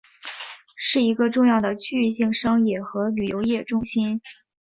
[0.77, 4.19] 是一个重要的区域性商业和旅游业中心。